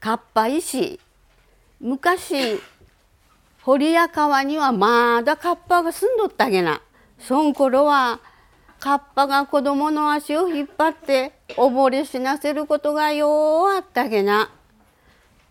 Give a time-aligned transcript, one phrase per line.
[0.00, 0.98] かっぱ石。
[1.78, 2.58] 昔
[3.62, 6.80] 堀や川にはまだカッパが住んどったげな。
[7.18, 8.20] そん頃は
[8.78, 14.50] カッパが子供の足を引っ張って溺れ死なせることがようあったげな。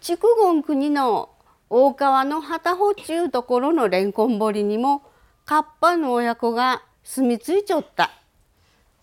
[0.01, 1.29] 筑後国の
[1.70, 5.04] 大川の旗穂ちゅうところのレンコン堀にも
[5.45, 8.09] カッパの親子が住み着いちょった。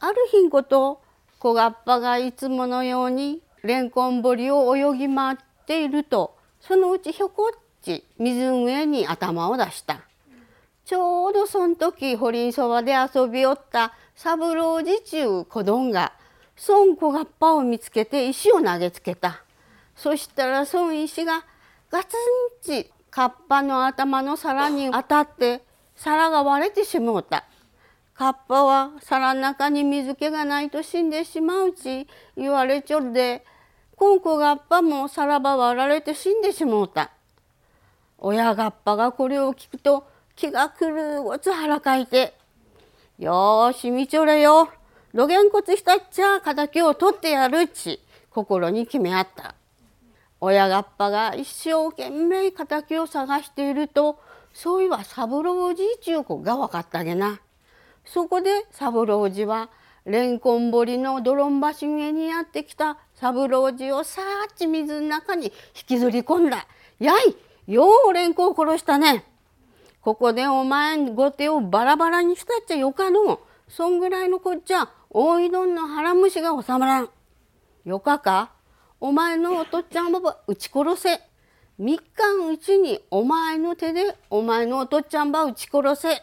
[0.00, 1.00] ある日んこと
[1.38, 10.00] 小がっぱがいつものようにレンコン堀を泳ぎ回っているとそのうちひょこっち水上に頭を出した。
[10.84, 16.12] ちょうどその時堀んそばで遊びおった三郎寺中子供が
[16.68, 19.42] 孫子がっぱを見つけて石を投げつけた。
[19.96, 21.44] そしたら孫石が
[21.90, 25.62] ガツンチカッパの頭の皿に当たって
[25.96, 27.44] 皿が割れてしもうた。
[28.14, 33.44] カッパは皿の中に水気がないと死んでしまうち言われちょるで
[33.96, 37.12] こんこがっぱもさらば割られて死んでしもうた。
[38.18, 42.34] 親がっぱがこれを聞くと気が狂うごつ腹かいて
[43.18, 44.68] 「よーしみちょれよ
[45.14, 49.54] どげんこつしたっちゃ敵を取ってやるっち心に決めあった。
[50.42, 54.20] 親がっぱが一生懸命敵を探していると
[54.52, 57.40] そういは三郎おじいちゅう子が分かったげな。
[58.04, 59.70] そこで三郎おじは
[60.06, 65.52] レンコン堀の泥ん橋上にやってきた三郎次をさあっち水の中に引
[65.86, 66.68] きずり込んだ。
[67.00, 67.36] やい
[67.66, 69.24] ようレンコを殺したね。
[70.00, 73.40] ここでお前ご手をバラバラにしたっちゃよかの。
[73.68, 77.10] そんぐらいのこっちゃ大井どんの腹虫が収まらん。
[77.84, 78.52] よかか？
[79.00, 81.20] お前のおとっちゃんばば撃ち殺せ。
[81.78, 82.04] 三日
[82.48, 86.22] うちにお前の手でお前のおとっちゃんば撃ち殺せ。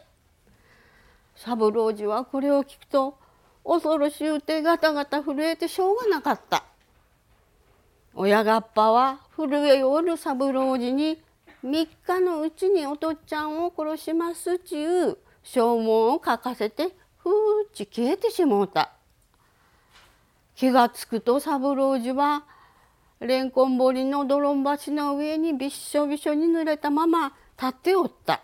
[1.35, 3.17] 三郎次はこれを聞くと
[3.65, 6.63] 恐ろしゅうてガタガタ震えてしょうがなかった。
[8.13, 11.21] 親がっぱは震えおる三郎次に
[11.63, 17.31] 3日のうちにおとっちゃんを殺しますちゅう証文を書かせてふー
[17.73, 18.91] ち消えてしもうた。
[20.55, 22.43] 気がつくと三郎次は
[23.19, 28.41] レンコン堀の泥ん橋の上にびっしょびしょに濡れたまま立っておった。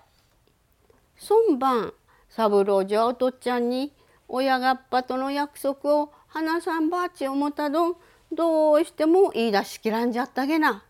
[1.17, 1.93] そん晩
[2.29, 3.91] 三郎次はおとっちゃんに
[4.29, 7.95] 親がっぱとの約束を花さんばあち思ったどん
[8.31, 10.83] どうしても言い出しきらんじゃったげな。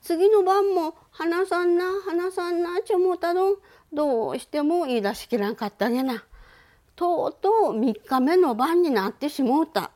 [0.00, 3.56] 次の晩も花さんな花さんなち思ったどん
[3.92, 6.24] どうしても言い出しきらんかったげな。
[6.94, 9.90] とうとう3日目の晩になってしもうた。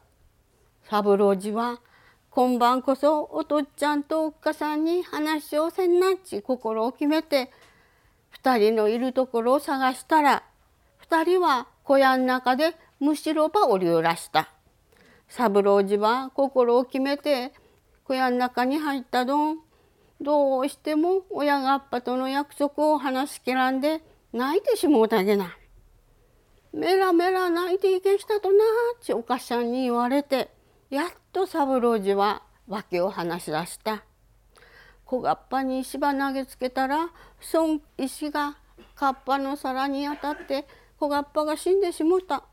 [0.90, 1.80] 三郎次は
[2.30, 7.52] 今晩こそおとっちゃんとおっかさんに話をせんなっち心を決めて
[8.42, 10.42] 2人のいるところを探したら
[11.08, 14.48] 2人は小屋の中でむしろばおりゅうらした。
[15.28, 17.52] 三郎次は心を決めて
[18.04, 19.58] 小屋の中に入ったどん。
[20.20, 24.00] どうしても親がっぱとの約束を話しきらんで
[24.32, 25.56] 泣いてしもうたげな。
[26.72, 28.64] メラメラ泣いていけしたとな
[28.96, 30.50] っちおかしゃんに言われて
[30.88, 34.04] やっと三郎次は訳を話し出した。
[35.04, 38.56] 小がっぱに石ば投げつけたらそん石が
[38.94, 40.66] かっぱの皿に当たって
[41.04, 42.44] 子がっぱが死んでしもた。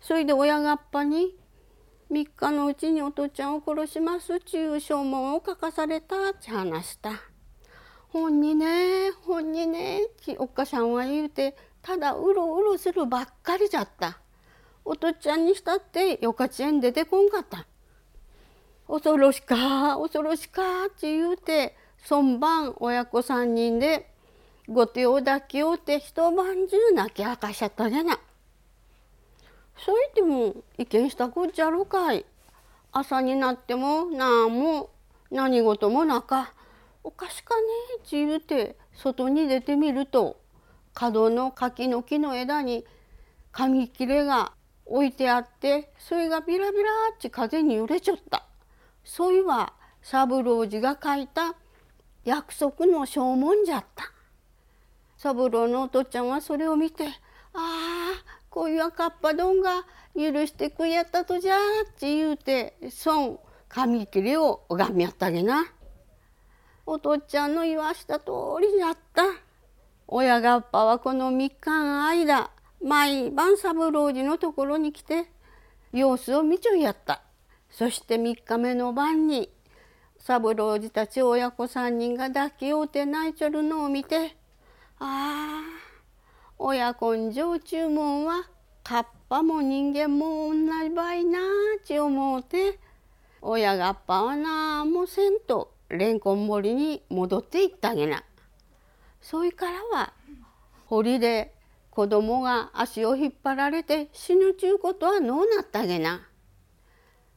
[0.00, 1.36] それで親がっぱに
[2.10, 7.12] 3日のうちにお父ちゃんを殺しますちゅう証文を書かされたって話した。
[8.08, 14.18] ほんにねほんにねちおっかさんは言うてただうろうろするばっかりじゃった。
[14.84, 17.66] お父ちゃんにしたってよかちえん出てこんかった。
[18.88, 24.09] 恐ろしか恐ろしかって言うてそん晩親子3人で
[24.72, 28.20] ご手を抱きおって一晩中泣き明かしちゃったげな。
[29.76, 32.24] そう言っても意見したこっちゃろかい。
[32.92, 34.90] 朝になっても何も
[35.32, 36.52] 何事もなか。
[37.02, 37.62] おかしかね
[38.00, 40.38] えち言うて外に出てみると
[40.94, 42.84] 角の柿の木の枝に
[43.50, 44.52] 紙切れが
[44.86, 48.44] 置いてあってそれがビラビラっち風に揺れちゃった。
[49.04, 51.56] そういは三郎次が書いた
[52.24, 54.12] 約束の証文じゃった。
[55.22, 57.04] 三郎のお父ちゃんはそれを見て
[57.52, 59.84] 「ああこういう赤っぱどんが
[60.16, 62.74] 許してくやったとじゃ」って言うて
[63.04, 63.38] 孫
[63.68, 65.66] 紙切れを拝みやったげな。
[66.86, 68.30] お父ちゃんの言わした通
[68.62, 69.24] りじゃった。
[70.08, 72.50] 親がっぱはこの3日の間
[72.82, 75.30] 毎晩三郎次のところに来て
[75.92, 77.20] 様子を見ちょいやった。
[77.68, 79.50] そして3日目の晩に
[80.18, 84.39] 三郎次たち親子3人が抱き合うて泣いちょるのを見て
[85.00, 85.62] ああ
[86.58, 88.44] 親根性注文は
[88.84, 90.54] カッパも人間も同
[90.84, 91.42] じばいなあ
[91.84, 92.78] ち思うて
[93.40, 98.22] 親がっぱはなもせんとレンコン森に戻っていったげな。
[99.22, 100.12] そいからは
[100.86, 101.54] 堀で
[101.90, 106.26] 子供が足を引っ張られて死ぬちゅうことはのうなったげな。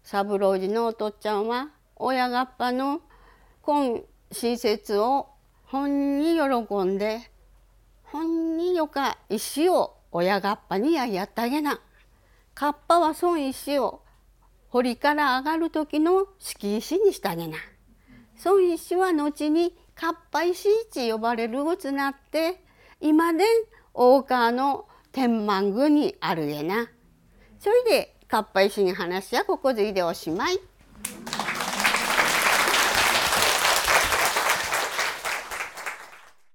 [0.03, 3.01] 三郎次のお父ちゃんは親がっぱの
[3.61, 4.01] 今
[4.31, 5.29] 親切を
[5.63, 7.31] 本に喜んで
[8.13, 11.79] 本によか石を親がっぱにややったげな。
[12.53, 14.03] かっぱはそん石を
[14.69, 17.57] 堀から上がる時の敷石にしたげな。
[18.37, 22.63] そん石は後にかっぱ石一呼ばれるごつなって
[23.01, 23.45] 今で
[23.95, 26.87] 大川の天満宮にあるげな。
[27.59, 30.59] それでかっぱ石に話はここでいでおしまい。